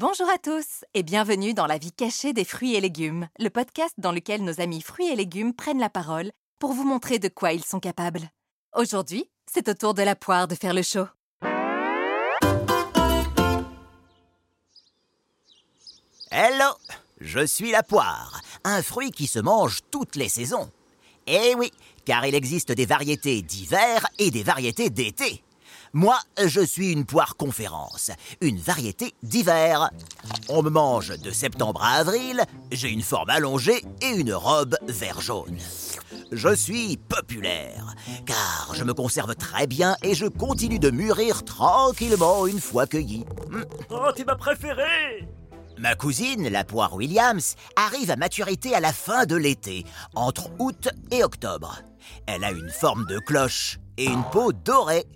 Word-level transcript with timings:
Bonjour 0.00 0.28
à 0.30 0.38
tous 0.38 0.84
et 0.94 1.02
bienvenue 1.02 1.54
dans 1.54 1.66
la 1.66 1.76
vie 1.76 1.90
cachée 1.90 2.32
des 2.32 2.44
fruits 2.44 2.76
et 2.76 2.80
légumes, 2.80 3.26
le 3.40 3.50
podcast 3.50 3.92
dans 3.98 4.12
lequel 4.12 4.44
nos 4.44 4.60
amis 4.60 4.80
fruits 4.80 5.08
et 5.08 5.16
légumes 5.16 5.52
prennent 5.52 5.80
la 5.80 5.90
parole 5.90 6.30
pour 6.60 6.72
vous 6.72 6.84
montrer 6.84 7.18
de 7.18 7.26
quoi 7.26 7.52
ils 7.52 7.64
sont 7.64 7.80
capables. 7.80 8.30
Aujourd'hui, 8.76 9.28
c'est 9.52 9.68
au 9.68 9.74
tour 9.74 9.94
de 9.94 10.02
la 10.02 10.14
poire 10.14 10.46
de 10.46 10.54
faire 10.54 10.72
le 10.72 10.82
show. 10.82 11.06
Hello, 16.30 16.76
je 17.20 17.44
suis 17.44 17.72
la 17.72 17.82
poire, 17.82 18.40
un 18.62 18.84
fruit 18.84 19.10
qui 19.10 19.26
se 19.26 19.40
mange 19.40 19.80
toutes 19.90 20.14
les 20.14 20.28
saisons. 20.28 20.70
Eh 21.26 21.56
oui, 21.56 21.72
car 22.04 22.24
il 22.24 22.36
existe 22.36 22.70
des 22.70 22.86
variétés 22.86 23.42
d'hiver 23.42 24.06
et 24.20 24.30
des 24.30 24.44
variétés 24.44 24.90
d'été. 24.90 25.42
Moi, 25.92 26.18
je 26.44 26.60
suis 26.60 26.92
une 26.92 27.04
poire 27.04 27.36
conférence, 27.36 28.10
une 28.40 28.58
variété 28.58 29.14
d'hiver. 29.22 29.90
On 30.48 30.62
me 30.62 30.70
mange 30.70 31.18
de 31.18 31.30
septembre 31.30 31.82
à 31.82 31.94
avril, 31.94 32.42
j'ai 32.70 32.90
une 32.90 33.02
forme 33.02 33.30
allongée 33.30 33.82
et 34.02 34.10
une 34.10 34.34
robe 34.34 34.76
vert 34.86 35.20
jaune. 35.20 35.58
Je 36.30 36.54
suis 36.54 36.98
populaire, 36.98 37.94
car 38.26 38.72
je 38.74 38.84
me 38.84 38.92
conserve 38.92 39.34
très 39.34 39.66
bien 39.66 39.96
et 40.02 40.14
je 40.14 40.26
continue 40.26 40.78
de 40.78 40.90
mûrir 40.90 41.44
tranquillement 41.44 42.46
une 42.46 42.60
fois 42.60 42.86
cueilli. 42.86 43.24
Oh, 43.90 44.12
t'es 44.14 44.24
ma 44.24 44.36
préférée 44.36 45.26
Ma 45.78 45.94
cousine, 45.94 46.48
la 46.48 46.64
poire 46.64 46.94
Williams, 46.94 47.54
arrive 47.76 48.10
à 48.10 48.16
maturité 48.16 48.74
à 48.74 48.80
la 48.80 48.92
fin 48.92 49.26
de 49.26 49.36
l'été, 49.36 49.84
entre 50.14 50.50
août 50.58 50.88
et 51.12 51.22
octobre. 51.22 51.78
Elle 52.26 52.44
a 52.44 52.50
une 52.50 52.68
forme 52.68 53.06
de 53.06 53.18
cloche 53.20 53.78
et 53.96 54.06
une 54.06 54.24
peau 54.24 54.52
dorée. 54.52 55.06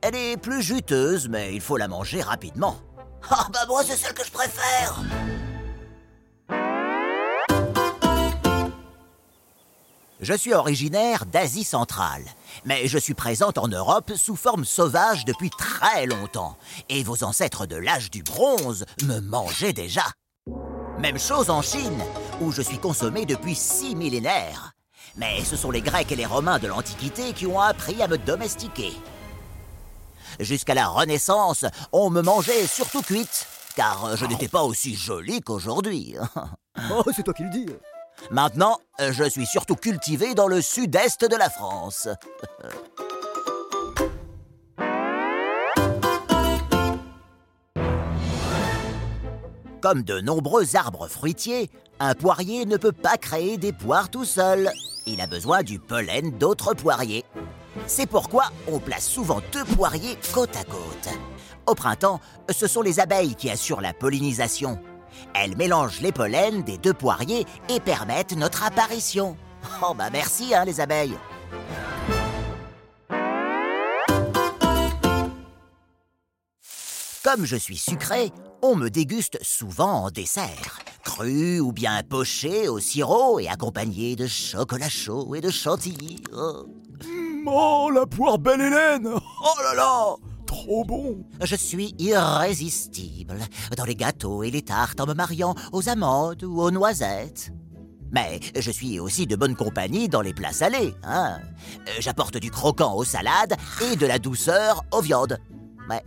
Elle 0.00 0.16
est 0.16 0.36
plus 0.36 0.62
juteuse, 0.62 1.28
mais 1.28 1.54
il 1.54 1.60
faut 1.60 1.76
la 1.76 1.88
manger 1.88 2.22
rapidement. 2.22 2.76
Ah 3.30 3.46
bah 3.52 3.64
moi 3.68 3.82
c'est 3.84 3.96
celle 3.96 4.14
que 4.14 4.24
je 4.24 4.30
préfère 4.30 5.00
Je 10.20 10.32
suis 10.32 10.54
originaire 10.54 11.26
d'Asie 11.26 11.64
centrale, 11.64 12.24
mais 12.64 12.86
je 12.86 12.96
suis 12.96 13.12
présente 13.12 13.58
en 13.58 13.68
Europe 13.68 14.12
sous 14.16 14.36
forme 14.36 14.64
sauvage 14.64 15.26
depuis 15.26 15.50
très 15.50 16.06
longtemps, 16.06 16.56
et 16.88 17.02
vos 17.02 17.24
ancêtres 17.24 17.66
de 17.66 17.76
l'âge 17.76 18.10
du 18.10 18.22
bronze 18.22 18.86
me 19.04 19.20
mangeaient 19.20 19.74
déjà. 19.74 20.04
Même 20.98 21.18
chose 21.18 21.50
en 21.50 21.60
Chine, 21.60 22.02
où 22.40 22.52
je 22.52 22.62
suis 22.62 22.78
consommé 22.78 23.26
depuis 23.26 23.54
six 23.54 23.94
millénaires. 23.94 24.72
Mais 25.16 25.44
ce 25.44 25.56
sont 25.56 25.70
les 25.70 25.82
Grecs 25.82 26.10
et 26.10 26.16
les 26.16 26.24
Romains 26.24 26.58
de 26.58 26.68
l'Antiquité 26.68 27.34
qui 27.34 27.46
ont 27.46 27.60
appris 27.60 28.00
à 28.00 28.08
me 28.08 28.16
domestiquer. 28.16 28.92
Jusqu'à 30.40 30.74
la 30.74 30.88
Renaissance, 30.88 31.64
on 31.92 32.10
me 32.10 32.22
mangeait 32.22 32.66
surtout 32.66 33.02
cuite, 33.02 33.46
car 33.76 34.16
je 34.16 34.26
n'étais 34.26 34.48
pas 34.48 34.62
aussi 34.62 34.94
jolie 34.94 35.40
qu'aujourd'hui. 35.40 36.16
Oh, 36.90 37.04
c'est 37.14 37.22
toi 37.22 37.32
qui 37.32 37.44
le 37.44 37.50
dis 37.50 37.66
Maintenant, 38.32 38.78
je 38.98 39.22
suis 39.30 39.46
surtout 39.46 39.76
cultivé 39.76 40.34
dans 40.34 40.48
le 40.48 40.60
sud-est 40.60 41.24
de 41.24 41.36
la 41.36 41.48
France. 41.48 42.08
Comme 49.84 50.02
de 50.02 50.18
nombreux 50.18 50.76
arbres 50.76 51.08
fruitiers, 51.08 51.70
un 52.00 52.14
poirier 52.14 52.64
ne 52.64 52.78
peut 52.78 52.90
pas 52.90 53.18
créer 53.18 53.58
des 53.58 53.74
poires 53.74 54.08
tout 54.08 54.24
seul. 54.24 54.70
Il 55.06 55.20
a 55.20 55.26
besoin 55.26 55.62
du 55.62 55.78
pollen 55.78 56.30
d'autres 56.38 56.72
poiriers. 56.72 57.22
C'est 57.86 58.06
pourquoi 58.06 58.44
on 58.66 58.78
place 58.78 59.06
souvent 59.06 59.40
deux 59.52 59.64
poiriers 59.64 60.16
côte 60.32 60.56
à 60.56 60.64
côte. 60.64 61.08
Au 61.66 61.74
printemps, 61.74 62.20
ce 62.50 62.66
sont 62.66 62.82
les 62.82 63.00
abeilles 63.00 63.34
qui 63.34 63.50
assurent 63.50 63.80
la 63.80 63.92
pollinisation. 63.92 64.78
Elles 65.34 65.56
mélangent 65.56 66.00
les 66.00 66.12
pollens 66.12 66.64
des 66.64 66.78
deux 66.78 66.92
poiriers 66.92 67.46
et 67.68 67.80
permettent 67.80 68.36
notre 68.36 68.64
apparition. 68.64 69.36
Oh 69.82 69.94
bah 69.94 70.10
merci 70.12 70.54
hein 70.54 70.64
les 70.64 70.80
abeilles. 70.80 71.16
Comme 77.22 77.46
je 77.46 77.56
suis 77.56 77.78
sucré, 77.78 78.30
on 78.60 78.76
me 78.76 78.90
déguste 78.90 79.42
souvent 79.42 80.04
en 80.04 80.10
dessert, 80.10 80.78
cru 81.04 81.58
ou 81.58 81.72
bien 81.72 82.02
poché 82.02 82.68
au 82.68 82.78
sirop 82.80 83.38
et 83.40 83.48
accompagné 83.48 84.14
de 84.14 84.26
chocolat 84.26 84.90
chaud 84.90 85.34
et 85.34 85.40
de 85.40 85.50
chantilly. 85.50 86.22
Oh. 86.34 86.66
Oh, 87.46 87.90
la 87.92 88.06
poire 88.06 88.38
belle 88.38 88.60
Hélène 88.60 89.08
Oh 89.08 89.62
là 89.62 89.74
là 89.74 90.14
Trop 90.46 90.84
bon 90.84 91.24
Je 91.42 91.56
suis 91.56 91.94
irrésistible 91.98 93.38
dans 93.76 93.84
les 93.84 93.96
gâteaux 93.96 94.42
et 94.42 94.50
les 94.50 94.62
tartes 94.62 95.00
en 95.00 95.06
me 95.06 95.14
mariant 95.14 95.54
aux 95.72 95.88
amandes 95.88 96.44
ou 96.44 96.60
aux 96.60 96.70
noisettes. 96.70 97.52
Mais 98.12 98.38
je 98.56 98.70
suis 98.70 99.00
aussi 99.00 99.26
de 99.26 99.34
bonne 99.34 99.56
compagnie 99.56 100.08
dans 100.08 100.20
les 100.20 100.32
plats 100.32 100.52
salés. 100.52 100.94
Hein. 101.02 101.38
J'apporte 101.98 102.36
du 102.36 102.50
croquant 102.50 102.94
aux 102.94 103.04
salades 103.04 103.56
et 103.82 103.96
de 103.96 104.06
la 104.06 104.18
douceur 104.20 104.84
aux 104.92 105.00
viandes. 105.00 105.38
Ouais. 105.90 106.02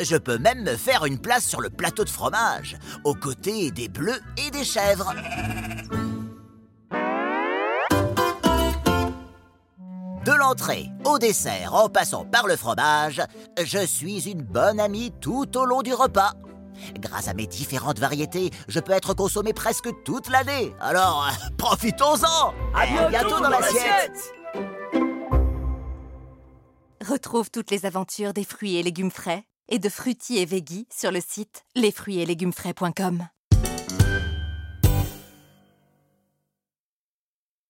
Je 0.00 0.16
peux 0.16 0.38
même 0.38 0.62
me 0.62 0.76
faire 0.76 1.04
une 1.04 1.18
place 1.18 1.44
sur 1.44 1.60
le 1.60 1.70
plateau 1.70 2.04
de 2.04 2.10
fromage, 2.10 2.78
aux 3.02 3.14
côtés 3.14 3.72
des 3.72 3.88
bleus 3.88 4.20
et 4.36 4.52
des 4.52 4.64
chèvres. 4.64 5.12
L'entrée 10.38 10.90
au 11.04 11.18
dessert 11.18 11.74
en 11.74 11.88
passant 11.88 12.24
par 12.24 12.46
le 12.46 12.56
fromage, 12.56 13.22
je 13.62 13.84
suis 13.84 14.30
une 14.30 14.42
bonne 14.42 14.80
amie 14.80 15.12
tout 15.20 15.56
au 15.58 15.64
long 15.64 15.82
du 15.82 15.92
repas. 15.92 16.32
Grâce 17.00 17.28
à 17.28 17.34
mes 17.34 17.46
différentes 17.46 17.98
variétés, 17.98 18.50
je 18.68 18.80
peux 18.80 18.92
être 18.92 19.14
consommé 19.14 19.52
presque 19.52 19.88
toute 20.04 20.30
l'année. 20.30 20.74
Alors, 20.80 21.28
profitons-en 21.58 22.54
À 22.74 22.86
Et 22.86 23.08
bientôt 23.10 23.40
dans 23.40 23.50
l'assiette 23.50 24.32
Retrouve 27.06 27.50
toutes 27.50 27.70
les 27.70 27.86
aventures 27.86 28.32
des 28.32 28.44
fruits 28.44 28.76
et 28.76 28.82
légumes 28.82 29.10
frais 29.10 29.44
et 29.68 29.78
de 29.78 29.88
fruitiers 29.88 30.42
et 30.42 30.46
veggies 30.46 30.86
sur 30.90 31.10
le 31.10 31.20
site 31.20 31.64
lesfruitsetlégumes.frais.com. 31.74 33.28